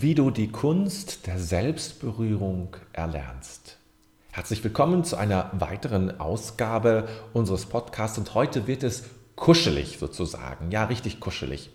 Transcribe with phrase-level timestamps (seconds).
[0.00, 3.78] wie du die Kunst der Selbstberührung erlernst.
[4.30, 9.02] Herzlich willkommen zu einer weiteren Ausgabe unseres Podcasts und heute wird es
[9.34, 11.70] kuschelig sozusagen, ja richtig kuschelig.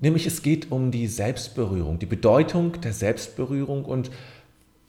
[0.00, 4.10] Nämlich es geht um die Selbstberührung, die Bedeutung der Selbstberührung und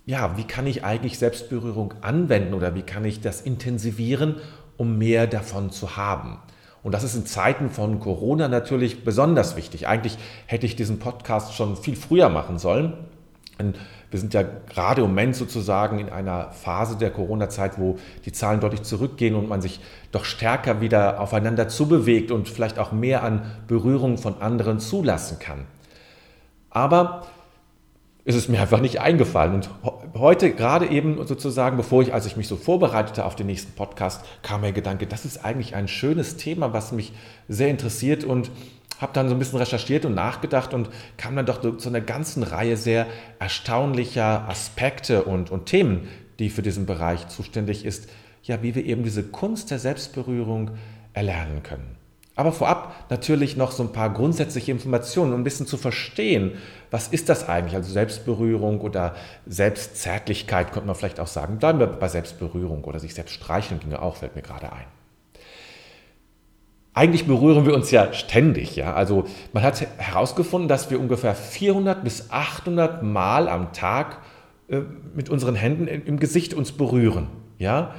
[0.07, 4.37] ja, wie kann ich eigentlich Selbstberührung anwenden oder wie kann ich das intensivieren,
[4.77, 6.39] um mehr davon zu haben.
[6.83, 9.87] Und das ist in Zeiten von Corona natürlich besonders wichtig.
[9.87, 10.17] Eigentlich
[10.47, 12.93] hätte ich diesen Podcast schon viel früher machen sollen.
[14.09, 18.59] Wir sind ja gerade im Moment sozusagen in einer Phase der Corona-Zeit, wo die Zahlen
[18.59, 19.79] deutlich zurückgehen und man sich
[20.11, 25.65] doch stärker wieder aufeinander zubewegt und vielleicht auch mehr an Berührung von anderen zulassen kann.
[26.71, 27.27] Aber
[28.23, 29.55] ist es mir einfach nicht eingefallen.
[29.55, 29.69] Und
[30.13, 34.23] heute gerade eben sozusagen, bevor ich, als ich mich so vorbereitete auf den nächsten Podcast,
[34.43, 37.13] kam mir der Gedanke, das ist eigentlich ein schönes Thema, was mich
[37.47, 38.51] sehr interessiert und
[38.99, 42.43] habe dann so ein bisschen recherchiert und nachgedacht und kam dann doch zu einer ganzen
[42.43, 43.07] Reihe sehr
[43.39, 48.09] erstaunlicher Aspekte und, und Themen, die für diesen Bereich zuständig ist,
[48.43, 50.71] ja, wie wir eben diese Kunst der Selbstberührung
[51.13, 52.00] erlernen können.
[52.35, 56.53] Aber vorab natürlich noch so ein paar grundsätzliche Informationen, um ein bisschen zu verstehen,
[56.89, 57.75] was ist das eigentlich?
[57.75, 59.15] Also Selbstberührung oder
[59.45, 61.59] Selbstzärtlichkeit könnte man vielleicht auch sagen.
[61.59, 64.85] Bleiben wir bei Selbstberührung oder sich selbst streicheln ginge auch, fällt mir gerade ein.
[66.93, 68.93] Eigentlich berühren wir uns ja ständig, ja.
[68.93, 74.19] Also man hat herausgefunden, dass wir ungefähr 400 bis 800 Mal am Tag
[74.69, 74.81] äh,
[75.13, 77.27] mit unseren Händen im Gesicht uns berühren,
[77.59, 77.93] ja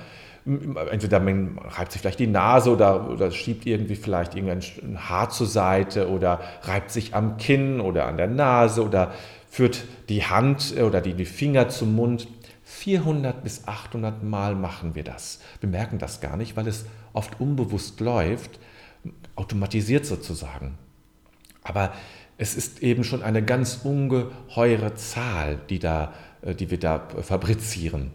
[0.45, 5.47] entweder man reibt sich vielleicht die Nase oder, oder schiebt irgendwie vielleicht irgendein Haar zur
[5.47, 9.13] Seite oder reibt sich am Kinn oder an der Nase oder
[9.49, 12.27] führt die Hand oder die, die Finger zum Mund.
[12.65, 15.41] 400 bis 800 Mal machen wir das.
[15.61, 18.59] Wir merken das gar nicht, weil es oft unbewusst läuft,
[19.37, 20.79] automatisiert sozusagen.
[21.63, 21.93] Aber
[22.39, 28.11] es ist eben schon eine ganz ungeheure Zahl, die, da, äh, die wir da fabrizieren.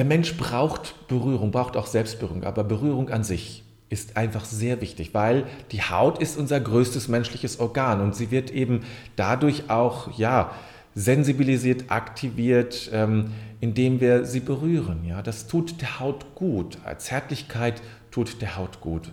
[0.00, 5.12] Der Mensch braucht Berührung, braucht auch Selbstberührung, aber Berührung an sich ist einfach sehr wichtig,
[5.12, 8.80] weil die Haut ist unser größtes menschliches Organ und sie wird eben
[9.16, 10.52] dadurch auch ja
[10.94, 15.04] sensibilisiert, aktiviert, ähm, indem wir sie berühren.
[15.06, 16.78] Ja, das tut der Haut gut.
[16.96, 19.12] Zärtlichkeit tut der Haut gut.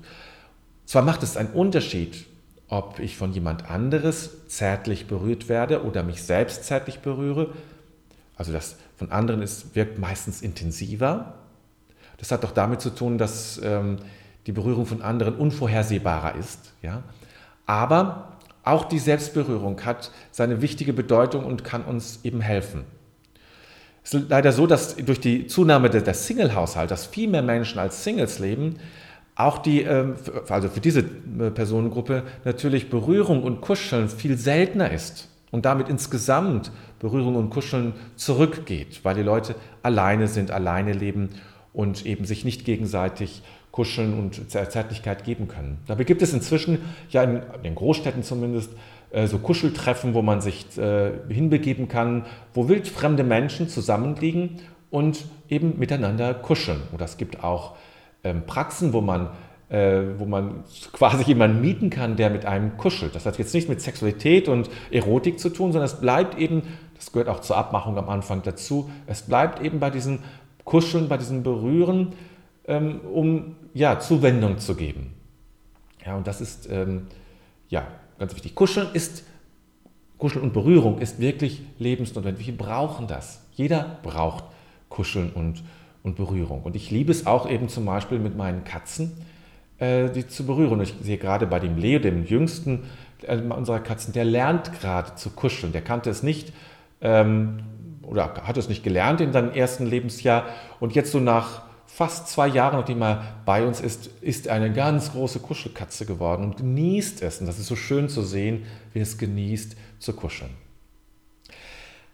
[0.85, 2.27] Zwar macht es einen Unterschied,
[2.69, 7.49] ob ich von jemand anderes zärtlich berührt werde oder mich selbst zärtlich berühre.
[8.37, 11.33] Also das von anderen ist, wirkt meistens intensiver.
[12.17, 13.97] Das hat doch damit zu tun, dass ähm,
[14.45, 16.73] die Berührung von anderen unvorhersehbarer ist.
[16.81, 17.03] Ja?
[17.65, 22.85] Aber auch die Selbstberührung hat seine wichtige Bedeutung und kann uns eben helfen.
[24.03, 28.03] Es ist leider so, dass durch die Zunahme der Single-Haushalt, dass viel mehr Menschen als
[28.03, 28.77] Singles leben,
[29.35, 30.15] auch die, ähm,
[30.49, 36.71] also für diese äh, Personengruppe natürlich Berührung und Kuscheln viel seltener ist und damit insgesamt
[36.99, 41.29] Berührung und Kuscheln zurückgeht, weil die Leute alleine sind, alleine leben
[41.73, 45.77] und eben sich nicht gegenseitig Kuscheln und Zärtlichkeit geben können.
[45.85, 46.79] Dabei gibt es inzwischen,
[47.11, 48.71] ja in den Großstädten zumindest,
[49.11, 54.57] äh, so Kuscheltreffen, wo man sich äh, hinbegeben kann, wo wildfremde Menschen zusammenliegen
[54.89, 56.81] und eben miteinander kuscheln.
[56.91, 57.75] Und es gibt auch
[58.23, 59.29] ähm, Praxen, wo man
[59.69, 60.63] äh, wo man
[60.93, 63.15] quasi jemanden mieten kann, der mit einem kuschelt.
[63.15, 66.63] Das hat jetzt nichts mit Sexualität und Erotik zu tun, sondern es bleibt eben,
[66.95, 70.19] das gehört auch zur Abmachung am Anfang dazu, es bleibt eben bei diesem
[70.63, 72.13] Kuscheln, bei diesem Berühren,
[72.65, 75.13] ähm, um ja, Zuwendung zu geben.
[76.05, 77.07] Ja, und das ist ähm,
[77.69, 77.85] ja,
[78.19, 78.55] ganz wichtig.
[78.55, 79.25] Kuscheln ist,
[80.17, 82.47] Kuscheln und Berührung ist wirklich lebensnotwendig.
[82.47, 83.45] Wir brauchen das.
[83.53, 84.45] Jeder braucht
[84.87, 85.63] Kuscheln und,
[86.03, 86.63] und Berührung.
[86.63, 89.11] Und ich liebe es auch eben zum Beispiel mit meinen Katzen
[89.79, 90.73] die zu berühren.
[90.73, 92.83] Und ich sehe gerade bei dem Leo, dem jüngsten
[93.23, 95.73] äh, unserer Katzen, der lernt gerade zu kuscheln.
[95.73, 96.53] Der kannte es nicht
[97.01, 97.59] ähm,
[98.01, 100.45] oder hat es nicht gelernt in seinem ersten Lebensjahr.
[100.79, 104.71] Und jetzt so nach fast zwei Jahren, nachdem er bei uns ist, ist er eine
[104.71, 107.39] ganz große Kuschelkatze geworden und genießt es.
[107.39, 110.66] Und das ist so schön zu sehen, wie es genießt zu kuscheln.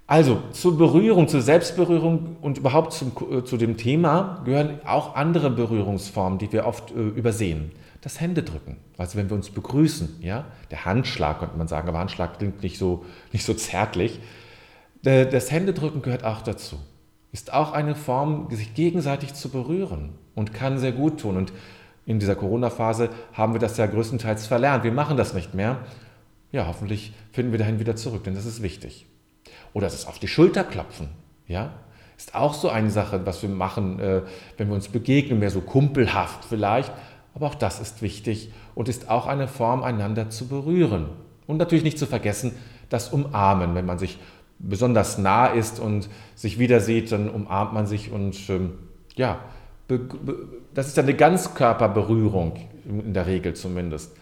[0.05, 5.49] Also zur Berührung, zur Selbstberührung und überhaupt zum, äh, zu dem Thema gehören auch andere
[5.49, 7.71] Berührungsformen, die wir oft äh, übersehen.
[8.01, 12.37] Das Händedrücken, also wenn wir uns begrüßen, ja, der Handschlag könnte man sagen, aber Handschlag
[12.37, 14.19] klingt nicht so, nicht so zärtlich.
[15.03, 16.77] Das Händedrücken gehört auch dazu.
[17.33, 21.35] Ist auch eine Form, sich gegenseitig zu berühren und kann sehr gut tun.
[21.35, 21.51] Und
[22.05, 24.85] in dieser Corona-Phase haben wir das ja größtenteils verlernt.
[24.85, 25.79] Wir machen das nicht mehr.
[26.53, 29.07] Ja, hoffentlich finden wir dahin wieder zurück, denn das ist wichtig.
[29.73, 31.09] Oder das auf die Schulter klopfen.
[31.47, 31.73] Ja?
[32.17, 34.21] Ist auch so eine Sache, was wir machen, äh,
[34.57, 36.91] wenn wir uns begegnen, mehr so kumpelhaft vielleicht.
[37.35, 41.09] Aber auch das ist wichtig und ist auch eine Form, einander zu berühren.
[41.47, 42.53] Und natürlich nicht zu vergessen,
[42.89, 44.19] das Umarmen, wenn man sich
[44.59, 48.73] besonders nah ist und sich wieder sieht, dann umarmt man sich und ähm,
[49.15, 49.39] ja,
[50.73, 52.53] das ist eine Ganzkörperberührung,
[52.85, 54.15] in der Regel zumindest.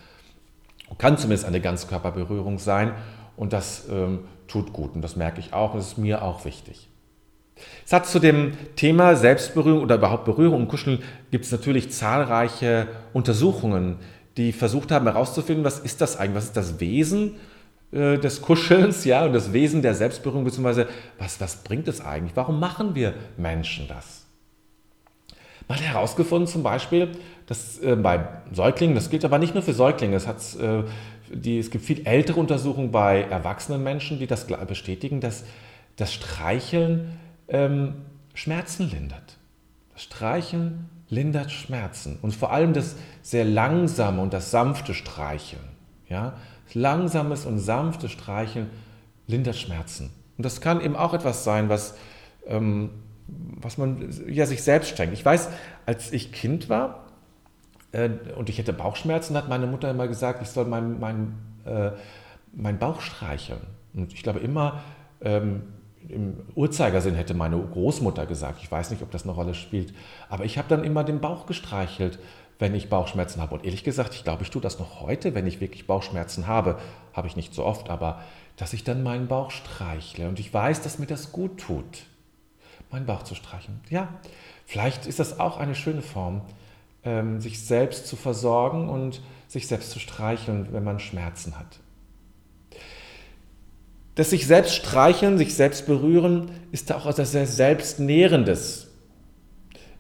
[0.98, 2.94] Kann zumindest eine Ganzkörperberührung sein
[3.38, 4.20] und das ähm,
[4.52, 6.90] tut gut und das merke ich auch und das ist mir auch wichtig.
[7.86, 13.98] Es zu dem Thema Selbstberührung oder überhaupt Berührung und Kuscheln gibt es natürlich zahlreiche Untersuchungen,
[14.38, 17.36] die versucht haben herauszufinden, was ist das eigentlich, was ist das Wesen
[17.92, 20.88] äh, des Kuschelns, ja, und das Wesen der Selbstberührung, beziehungsweise
[21.20, 22.36] was, was bringt es eigentlich?
[22.36, 24.26] Warum machen wir Menschen das?
[25.72, 27.08] Man hat herausgefunden zum Beispiel,
[27.46, 30.84] dass äh, bei Säuglingen, das gilt aber nicht nur für Säuglinge, es, hat, äh,
[31.34, 35.46] die, es gibt viel ältere Untersuchungen bei erwachsenen Menschen, die das bestätigen, dass
[35.96, 37.94] das Streicheln ähm,
[38.34, 39.38] Schmerzen lindert.
[39.94, 45.64] Das Streicheln lindert Schmerzen und vor allem das sehr langsame und das sanfte Streicheln.
[46.10, 46.34] Ja?
[46.74, 48.70] Langsames und sanftes Streicheln
[49.26, 50.12] lindert Schmerzen.
[50.36, 51.96] Und das kann eben auch etwas sein, was,
[52.46, 52.90] ähm,
[53.62, 55.14] was man ja, sich selbst schenkt.
[55.14, 55.50] Ich weiß,
[55.86, 57.06] als ich Kind war
[57.92, 61.34] äh, und ich hätte Bauchschmerzen, hat meine Mutter immer gesagt, ich soll meinen mein,
[61.66, 61.92] äh,
[62.54, 63.62] mein Bauch streicheln.
[63.94, 64.82] Und ich glaube immer,
[65.22, 65.64] ähm,
[66.10, 68.60] im Uhrzeigersinn hätte meine Großmutter gesagt.
[68.62, 69.94] Ich weiß nicht, ob das eine Rolle spielt.
[70.30, 72.20] Aber ich habe dann immer den Bauch gestreichelt,
[72.60, 73.56] wenn ich Bauchschmerzen habe.
[73.56, 76.78] Und ehrlich gesagt, ich glaube, ich tue das noch heute, wenn ich wirklich Bauchschmerzen habe.
[77.14, 78.22] Habe ich nicht so oft, aber
[78.58, 80.28] dass ich dann meinen Bauch streichle.
[80.28, 82.04] Und ich weiß, dass mir das gut tut,
[82.92, 83.80] meinen Bauch zu streicheln.
[83.90, 84.10] Ja,
[84.66, 86.42] vielleicht ist das auch eine schöne Form,
[87.04, 91.80] ähm, sich selbst zu versorgen und sich selbst zu streicheln, wenn man Schmerzen hat.
[94.16, 98.88] Das sich selbst streicheln, sich selbst berühren, ist auch etwas sehr Selbstnährendes.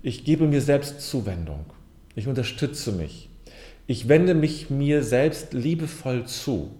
[0.03, 1.65] Ich gebe mir selbst Zuwendung.
[2.15, 3.29] Ich unterstütze mich.
[3.87, 6.71] Ich wende mich mir selbst liebevoll zu.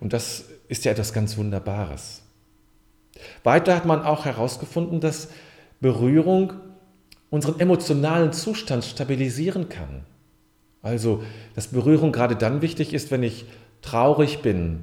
[0.00, 2.21] Und das ist ja etwas ganz Wunderbares.
[3.44, 5.28] Weiter hat man auch herausgefunden, dass
[5.80, 6.54] Berührung
[7.30, 10.04] unseren emotionalen Zustand stabilisieren kann.
[10.82, 11.22] Also,
[11.54, 13.46] dass Berührung gerade dann wichtig ist, wenn ich
[13.80, 14.80] traurig bin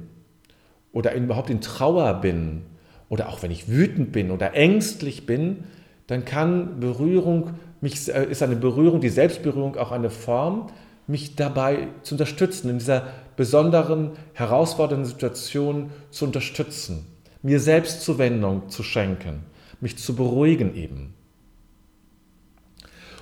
[0.92, 2.62] oder überhaupt in Trauer bin
[3.08, 5.64] oder auch wenn ich wütend bin oder ängstlich bin,
[6.06, 7.50] dann kann Berührung
[7.80, 10.70] mich, äh, ist eine Berührung, die Selbstberührung auch eine Form,
[11.06, 17.06] mich dabei zu unterstützen, in dieser besonderen, herausfordernden Situation zu unterstützen,
[17.42, 19.44] mir selbst Zuwendung zu schenken,
[19.80, 21.14] mich zu beruhigen eben.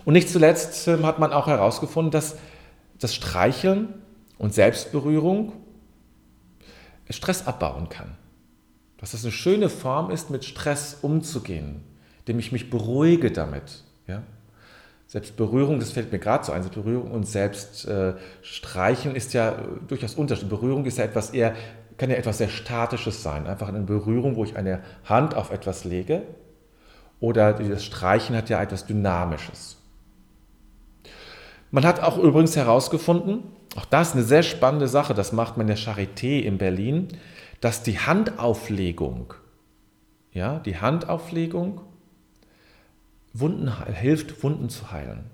[0.05, 2.37] Und nicht zuletzt ähm, hat man auch herausgefunden, dass
[2.99, 3.95] das Streicheln
[4.39, 5.53] und Selbstberührung
[7.11, 8.17] Stress abbauen kann.
[8.99, 11.83] Dass es eine schöne Form ist, mit Stress umzugehen,
[12.21, 13.85] indem ich mich beruhige damit.
[14.07, 14.23] Ja?
[15.07, 20.51] Selbstberührung, das fällt mir gerade so ein, Selbstberührung und Selbststreicheln ist ja durchaus Unterschied.
[20.51, 21.55] Berührung ist ja etwas eher,
[21.99, 23.47] kann ja etwas sehr Statisches sein.
[23.47, 26.23] Einfach eine Berührung, wo ich eine Hand auf etwas lege.
[27.21, 29.77] Oder das Streichen hat ja etwas Dynamisches.
[31.71, 33.43] Man hat auch übrigens herausgefunden,
[33.77, 37.09] auch das ist eine sehr spannende Sache, das macht man in der Charité in Berlin,
[37.61, 39.35] dass die Handauflegung,
[40.33, 41.83] ja, die Handauflegung
[43.35, 45.25] Wunden hilft, Wunden zu heilen.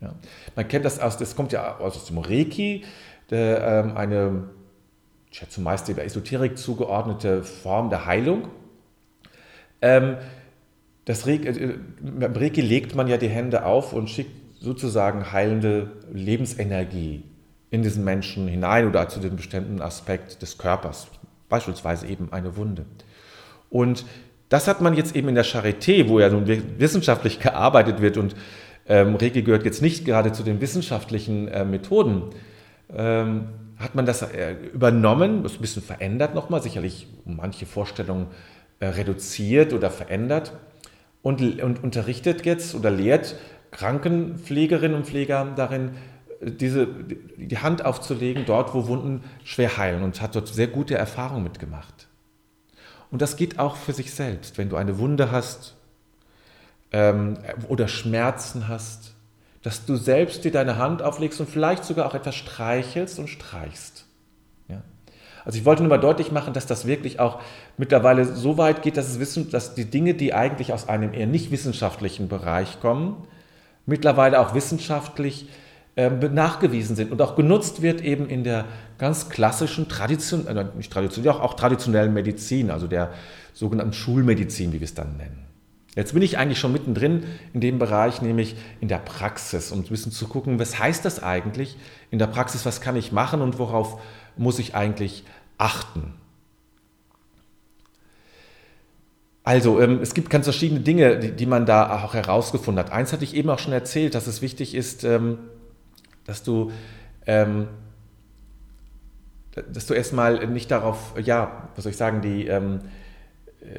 [0.00, 0.14] Ja.
[0.56, 2.84] Man kennt das aus, das kommt ja aus dem Reiki,
[3.30, 4.44] ähm, eine,
[5.32, 8.48] ich schätze meist der Esoterik zugeordnete Form der Heilung.
[9.80, 10.18] Ähm,
[11.06, 15.90] das Reiki, äh, beim Reiki legt man ja die Hände auf und schickt sozusagen heilende
[16.12, 17.24] Lebensenergie
[17.70, 21.08] in diesen Menschen hinein oder zu dem bestimmten Aspekt des Körpers,
[21.48, 22.84] beispielsweise eben eine Wunde.
[23.70, 24.04] Und
[24.50, 26.46] das hat man jetzt eben in der Charité, wo ja nun
[26.78, 28.36] wissenschaftlich gearbeitet wird und
[28.86, 32.24] ähm, Reiki gehört jetzt nicht gerade zu den wissenschaftlichen äh, Methoden,
[32.94, 33.48] ähm,
[33.82, 38.28] hat man das äh, übernommen, das ein bisschen verändert nochmal, sicherlich manche Vorstellungen
[38.80, 40.52] äh, reduziert oder verändert
[41.22, 43.36] und, und unterrichtet jetzt oder lehrt
[43.70, 45.92] Krankenpflegerinnen und Pfleger darin,
[46.42, 46.86] diese,
[47.36, 52.08] die Hand aufzulegen, dort, wo Wunden schwer heilen und hat dort sehr gute Erfahrungen mitgemacht.
[53.10, 54.58] Und das geht auch für sich selbst.
[54.58, 55.76] Wenn du eine Wunde hast
[56.90, 59.11] ähm, oder Schmerzen hast,
[59.62, 64.06] dass du selbst dir deine Hand auflegst und vielleicht sogar auch etwas streichelst und streichst.
[64.68, 64.82] Ja?
[65.44, 67.40] Also ich wollte nur mal deutlich machen, dass das wirklich auch
[67.78, 71.26] mittlerweile so weit geht, dass, es wissen, dass die Dinge, die eigentlich aus einem eher
[71.26, 73.26] nicht wissenschaftlichen Bereich kommen,
[73.86, 75.48] mittlerweile auch wissenschaftlich
[75.94, 78.64] äh, nachgewiesen sind und auch genutzt wird eben in der
[78.98, 83.12] ganz klassischen, Tradition, äh, nicht traditionell, auch, auch traditionellen Medizin, also der
[83.52, 85.41] sogenannten Schulmedizin, wie wir es dann nennen.
[85.94, 89.84] Jetzt bin ich eigentlich schon mittendrin in dem Bereich, nämlich in der Praxis, um ein
[89.84, 91.76] bisschen zu gucken, was heißt das eigentlich
[92.10, 94.00] in der Praxis, was kann ich machen und worauf
[94.36, 95.24] muss ich eigentlich
[95.58, 96.14] achten?
[99.44, 102.92] Also, ähm, es gibt ganz verschiedene Dinge, die, man da auch herausgefunden hat.
[102.92, 105.38] Eins hatte ich eben auch schon erzählt, dass es wichtig ist, ähm,
[106.24, 106.70] dass du,
[107.26, 107.66] ähm,
[109.70, 112.48] dass du erstmal nicht darauf, ja, was soll ich sagen, die,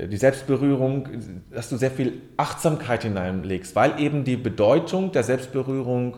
[0.10, 1.10] die Selbstberührung,
[1.52, 6.18] dass du sehr viel Achtsamkeit hineinlegst, weil eben die Bedeutung der Selbstberührung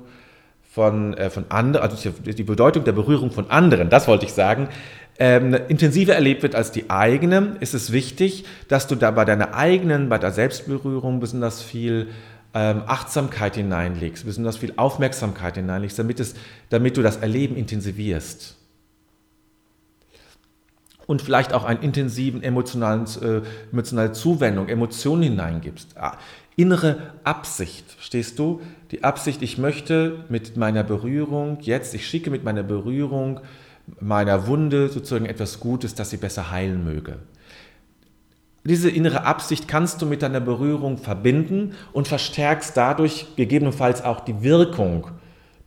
[0.62, 4.70] von, äh, von anderen, also die Bedeutung der Berührung von anderen, das wollte ich sagen,
[5.18, 9.56] ähm, intensiver erlebt wird als die eigene, ist es wichtig, dass du da bei deiner
[9.56, 12.10] eigenen, bei der Selbstberührung besonders viel
[12.54, 16.36] ähm, Achtsamkeit hineinlegst, besonders viel Aufmerksamkeit hineinlegst, damit, es,
[16.70, 18.58] damit du das Erleben intensivierst.
[21.08, 25.98] Und vielleicht auch einen intensiven emotionalen, äh, emotionale Zuwendung, Emotionen hineingibst.
[25.98, 26.18] Ah,
[26.56, 28.62] innere Absicht, verstehst du?
[28.92, 33.42] Die Absicht, ich möchte mit meiner Berührung jetzt, ich schicke mit meiner Berührung
[34.00, 37.18] meiner Wunde sozusagen etwas Gutes, dass sie besser heilen möge.
[38.64, 44.42] Diese innere Absicht kannst du mit deiner Berührung verbinden und verstärkst dadurch gegebenenfalls auch die
[44.42, 45.12] Wirkung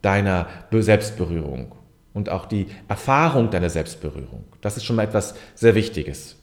[0.03, 1.78] deiner Selbstberührung
[2.19, 4.45] und auch die Erfahrung deiner Selbstberührung.
[4.61, 6.37] Das ist schon mal etwas sehr Wichtiges.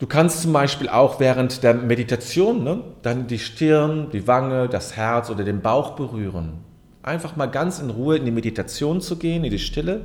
[0.00, 4.96] Du kannst zum Beispiel auch während der Meditation ne, dann die Stirn, die Wange, das
[4.96, 6.64] Herz oder den Bauch berühren
[7.06, 10.00] einfach mal ganz in Ruhe in die Meditation zu gehen, in die Stille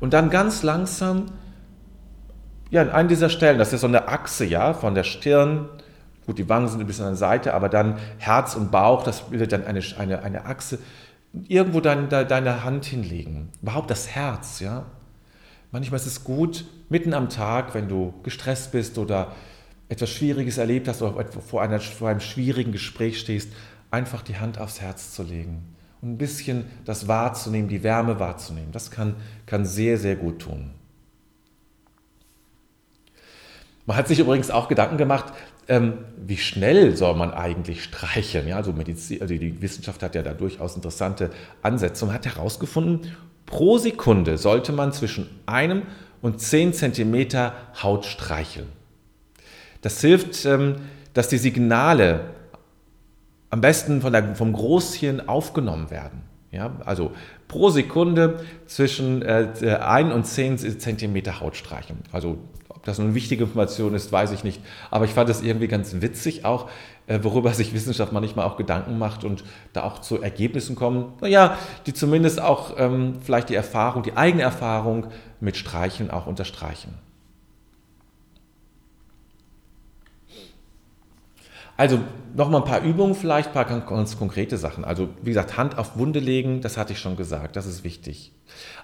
[0.00, 1.26] und dann ganz langsam,
[2.70, 5.68] ja, an einer dieser Stellen, das ist so eine Achse, ja, von der Stirn,
[6.26, 9.28] gut, die Wangen sind ein bisschen an der Seite, aber dann Herz und Bauch, das
[9.28, 10.78] bildet dann eine, eine, eine Achse,
[11.48, 14.86] irgendwo dein, deine Hand hinlegen, überhaupt das Herz, ja.
[15.70, 19.32] Manchmal ist es gut, mitten am Tag, wenn du gestresst bist oder
[19.88, 23.50] etwas Schwieriges erlebt hast oder vor, einer, vor einem schwierigen Gespräch stehst,
[23.90, 28.72] einfach die Hand aufs Herz zu legen und ein bisschen das wahrzunehmen, die Wärme wahrzunehmen.
[28.72, 30.72] Das kann, kann sehr, sehr gut tun.
[33.86, 35.32] Man hat sich übrigens auch Gedanken gemacht,
[35.72, 38.46] ähm, wie schnell soll man eigentlich streicheln?
[38.46, 41.30] Ja, also, Medizin, also die Wissenschaft hat ja da durchaus interessante
[41.62, 43.10] Ansätze und hat herausgefunden,
[43.46, 45.84] pro Sekunde sollte man zwischen einem
[46.20, 48.68] und zehn Zentimeter Haut streicheln.
[49.80, 50.76] Das hilft, ähm,
[51.14, 52.20] dass die Signale
[53.48, 56.20] am besten von der, vom Großhirn aufgenommen werden.
[56.50, 57.12] Ja, also
[57.48, 61.96] pro Sekunde zwischen äh, 1 und 10 Zentimeter Haut streichen.
[62.12, 62.36] Also
[62.82, 64.60] ob das eine wichtige Information ist, weiß ich nicht.
[64.90, 66.68] Aber ich fand es irgendwie ganz witzig auch,
[67.06, 71.56] äh, worüber sich Wissenschaft manchmal auch Gedanken macht und da auch zu Ergebnissen kommen, naja,
[71.86, 75.06] die zumindest auch ähm, vielleicht die Erfahrung, die eigene Erfahrung
[75.38, 76.98] mit Streichen auch unterstreichen.
[81.76, 82.00] Also
[82.34, 84.84] nochmal ein paar Übungen vielleicht, ein paar ganz konkrete Sachen.
[84.84, 88.32] Also wie gesagt, Hand auf Wunde legen, das hatte ich schon gesagt, das ist wichtig.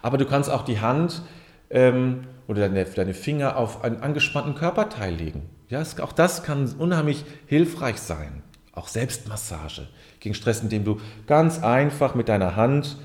[0.02, 1.22] Aber du kannst auch die Hand
[1.70, 5.48] ähm, oder deine, deine, Finger auf einen angespannten Körperteil legen.
[5.68, 8.42] Ja, es, auch das kann unheimlich hilfreich sein.
[8.72, 9.88] Auch Selbstmassage
[10.20, 12.96] gegen Stress, indem du ganz einfach mit deiner Hand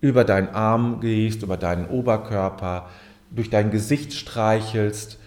[0.00, 2.88] über deinen Arm gehst, über deinen Oberkörper,
[3.30, 5.18] durch dein Gesicht streichelst,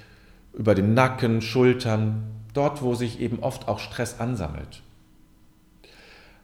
[0.54, 4.82] über den Nacken, Schultern, dort, wo sich eben oft auch Stress ansammelt.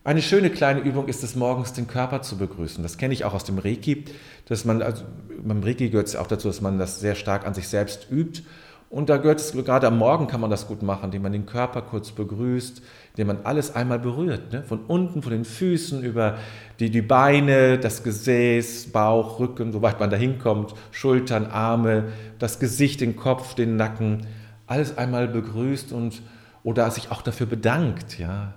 [0.06, 2.84] Eine schöne kleine Übung ist es, morgens den Körper zu begrüßen.
[2.84, 4.06] Das kenne ich auch aus dem Reiki,
[4.48, 5.04] dass man, also
[5.44, 8.44] beim Reiki gehört es auch dazu, dass man das sehr stark an sich selbst übt.
[8.92, 11.48] Und da gehört es, gerade am Morgen kann man das gut machen, indem man den
[11.48, 12.84] Körper kurz begrüßt,
[13.14, 14.54] indem man alles einmal berührt.
[14.54, 14.62] Ne?
[14.62, 16.38] Von unten, von den Füßen über
[16.80, 23.02] die, die Beine, das Gesäß, Bauch, Rücken, soweit man da hinkommt, Schultern, Arme, das Gesicht,
[23.02, 24.28] den Kopf, den Nacken
[24.68, 26.22] alles einmal begrüßt und
[26.62, 28.54] oder sich auch dafür bedankt, ja,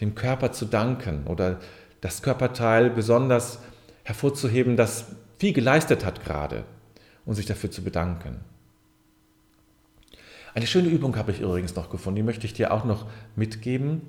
[0.00, 1.60] dem Körper zu danken oder
[2.00, 3.60] das Körperteil besonders
[4.02, 5.06] hervorzuheben, das
[5.38, 6.64] viel geleistet hat gerade
[7.24, 8.40] und sich dafür zu bedanken.
[10.54, 14.02] Eine schöne Übung habe ich übrigens noch gefunden, die möchte ich dir auch noch mitgeben.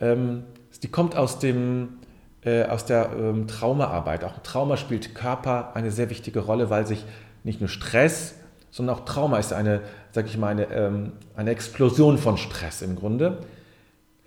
[0.00, 0.44] Ähm,
[0.82, 1.98] die kommt aus, dem,
[2.44, 4.24] äh, aus der ähm, Traumaarbeit.
[4.24, 7.04] Auch Trauma spielt Körper eine sehr wichtige Rolle, weil sich
[7.44, 8.34] nicht nur Stress,
[8.70, 9.80] sondern auch Trauma ist eine,
[10.12, 13.38] sage ich mal, eine, ähm, eine Explosion von Stress im Grunde,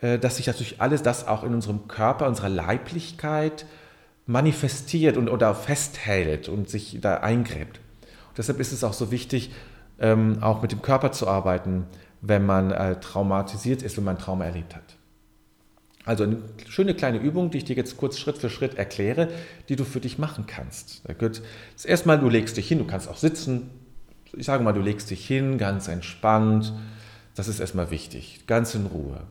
[0.02, 3.66] dass sich natürlich alles das auch in unserem Körper, unserer Leiblichkeit
[4.26, 7.80] manifestiert und oder festhält und sich da eingräbt.
[8.30, 9.52] Und deshalb ist es auch so wichtig,
[10.00, 11.86] ähm, auch mit dem Körper zu arbeiten,
[12.22, 14.98] wenn man äh, traumatisiert ist, wenn man Trauma erlebt hat.
[16.04, 19.28] Also eine schöne kleine Übung, die ich dir jetzt kurz Schritt für Schritt erkläre,
[19.70, 21.02] die du für dich machen kannst.
[21.06, 21.42] Da gehört
[21.76, 23.70] das erstmal, du legst dich hin, du kannst auch sitzen,
[24.34, 26.74] ich sage mal, du legst dich hin, ganz entspannt.
[27.36, 29.22] Das ist erstmal wichtig, ganz in Ruhe.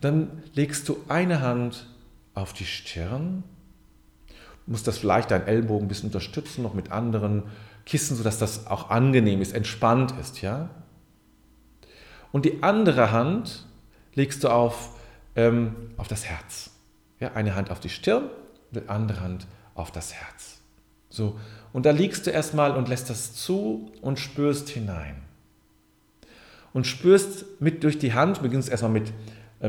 [0.00, 1.86] Dann legst du eine Hand
[2.34, 3.44] auf die Stirn.
[4.66, 7.44] musst das vielleicht deinen Ellbogen ein bisschen unterstützen, noch mit anderen
[7.86, 10.70] Kissen, sodass das auch angenehm ist, entspannt ist, ja.
[12.30, 13.66] Und die andere Hand
[14.14, 14.90] legst du auf,
[15.34, 16.70] ähm, auf das Herz.
[17.18, 18.30] Ja, eine Hand auf die Stirn,
[18.70, 20.60] die andere Hand auf das Herz.
[21.08, 21.38] So,
[21.72, 25.22] und da liegst du erstmal und lässt das zu und spürst hinein.
[26.72, 29.12] Und spürst mit durch die Hand, beginnst erstmal mit,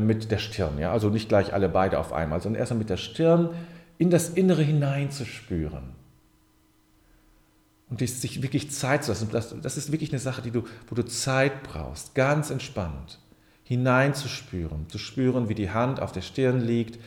[0.00, 2.96] mit der Stirn, ja, also nicht gleich alle beide auf einmal, sondern erstmal mit der
[2.96, 3.50] Stirn
[3.98, 5.94] in das Innere hinein zu spüren.
[7.90, 9.28] Und sich wirklich Zeit zu lassen.
[9.32, 13.18] Das, das ist wirklich eine Sache, die du, wo du Zeit brauchst, ganz entspannt
[13.64, 16.98] hineinzuspüren, zu spüren, wie die Hand auf der Stirn liegt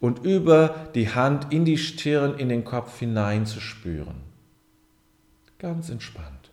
[0.00, 4.14] und über die Hand in die Stirn, in den Kopf hineinzuspüren.
[5.58, 6.50] Ganz entspannt,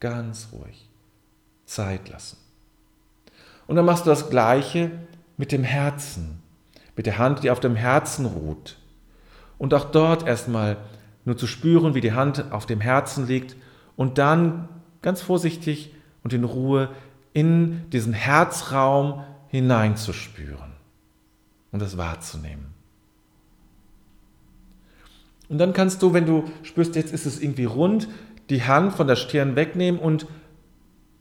[0.00, 0.88] ganz ruhig.
[1.66, 2.38] Zeit lassen.
[3.66, 4.90] Und dann machst du das Gleiche
[5.36, 6.42] mit dem Herzen,
[6.96, 8.78] mit der Hand, die auf dem Herzen ruht.
[9.58, 10.76] Und auch dort erstmal
[11.24, 13.56] nur zu spüren, wie die Hand auf dem Herzen liegt
[13.96, 14.68] und dann
[15.02, 16.90] ganz vorsichtig und in Ruhe
[17.32, 20.72] in diesen Herzraum hineinzuspüren
[21.70, 22.72] und das wahrzunehmen.
[25.48, 28.08] Und dann kannst du, wenn du spürst, jetzt ist es irgendwie rund,
[28.48, 30.26] die Hand von der Stirn wegnehmen und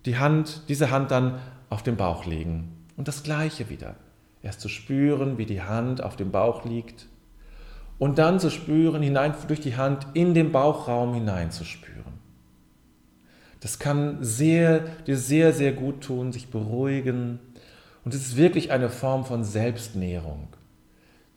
[0.05, 1.39] die Hand, diese Hand dann
[1.69, 2.71] auf den Bauch legen.
[3.01, 3.95] Und das gleiche wieder.
[4.43, 7.07] Erst zu spüren, wie die Hand auf dem Bauch liegt
[7.97, 12.13] und dann zu spüren, hinein durch die Hand in den Bauchraum hineinzuspüren.
[13.59, 17.39] Das kann sehr, dir sehr, sehr gut tun, sich beruhigen.
[18.05, 20.49] Und es ist wirklich eine Form von Selbstnährung.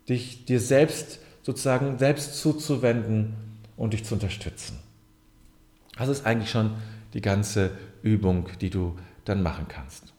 [0.07, 3.37] Dich dir selbst sozusagen selbst zuzuwenden
[3.79, 4.81] und dich zu unterstützen.
[5.96, 6.74] Das ist eigentlich schon
[7.14, 7.70] die ganze
[8.03, 10.13] Übung, die du dann machen kannst.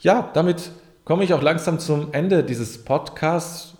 [0.00, 0.70] Ja, damit
[1.04, 3.74] komme ich auch langsam zum Ende dieses Podcasts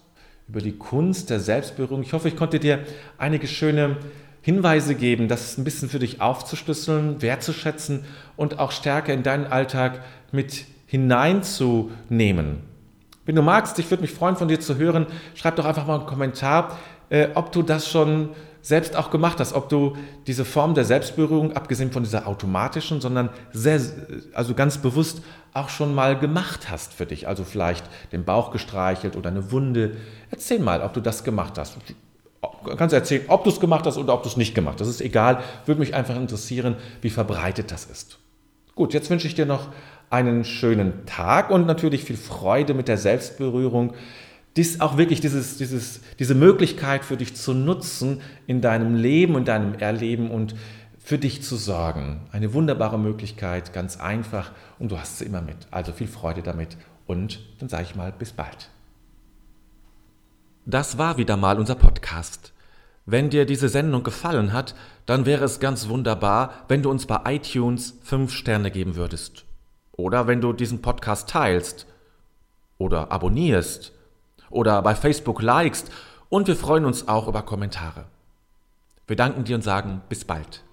[0.48, 2.02] über die Kunst der Selbstberührung.
[2.02, 2.80] Ich hoffe, ich konnte dir
[3.18, 3.96] einige schöne
[4.42, 8.04] Hinweise geben, das ein bisschen für dich aufzuschlüsseln, wertzuschätzen
[8.36, 12.60] und auch stärker in deinen Alltag mit hineinzunehmen.
[13.24, 15.96] Wenn du magst, ich würde mich freuen, von dir zu hören, schreib doch einfach mal
[15.98, 16.78] einen Kommentar,
[17.10, 18.30] äh, ob du das schon
[18.66, 23.30] selbst auch gemacht hast, ob du diese Form der Selbstberührung, abgesehen von dieser automatischen, sondern
[23.52, 23.80] sehr,
[24.32, 25.22] also ganz bewusst
[25.54, 27.28] auch schon mal gemacht hast für dich.
[27.28, 29.96] Also vielleicht den Bauch gestreichelt oder eine Wunde.
[30.32, 31.78] Erzähl mal, ob du das gemacht hast
[32.76, 34.88] kannst erzählen, ob du es gemacht hast oder ob du es nicht gemacht hast.
[34.88, 35.42] Das ist egal.
[35.64, 38.18] Würde mich einfach interessieren, wie verbreitet das ist.
[38.74, 39.68] Gut, jetzt wünsche ich dir noch
[40.10, 43.94] einen schönen Tag und natürlich viel Freude mit der Selbstberührung.
[44.56, 49.48] Dies auch wirklich dieses, dieses, diese Möglichkeit für dich zu nutzen in deinem Leben und
[49.48, 50.54] deinem Erleben und
[50.98, 52.22] für dich zu sorgen.
[52.32, 55.56] Eine wunderbare Möglichkeit, ganz einfach und du hast sie immer mit.
[55.70, 58.70] Also viel Freude damit und dann sage ich mal bis bald.
[60.64, 62.52] Das war wieder mal unser Podcast.
[63.04, 67.20] Wenn dir diese Sendung gefallen hat, dann wäre es ganz wunderbar, wenn du uns bei
[67.26, 69.44] iTunes 5 Sterne geben würdest.
[69.92, 71.86] Oder wenn du diesen Podcast teilst
[72.78, 73.92] oder abonnierst
[74.50, 75.90] oder bei Facebook likest
[76.28, 78.04] und wir freuen uns auch über Kommentare.
[79.06, 80.65] Wir danken dir und sagen bis bald.